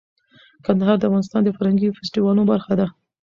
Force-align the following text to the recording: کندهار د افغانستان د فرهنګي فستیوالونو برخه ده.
کندهار 0.65 0.95
د 0.99 1.03
افغانستان 1.09 1.41
د 1.43 1.49
فرهنګي 1.57 1.93
فستیوالونو 1.97 2.49
برخه 2.51 2.73
ده. 2.79 2.87